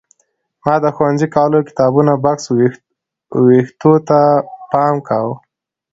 [0.63, 2.45] ما د ښوونځي کالیو کتابونو بکس
[3.45, 4.19] وېښتو ته
[4.71, 5.35] پام کاوه.